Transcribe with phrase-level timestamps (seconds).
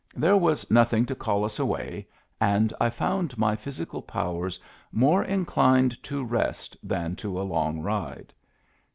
[0.15, 2.07] There was nothing to call us away,
[2.39, 4.59] and I found my physical powers
[4.91, 8.33] more inclined to rest than to a long ride.